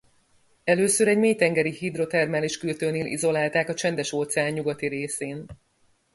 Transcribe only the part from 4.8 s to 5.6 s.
részén.